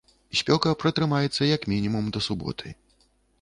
[0.37, 2.67] Спёка пратрымаецца, як мінімум, да суботы.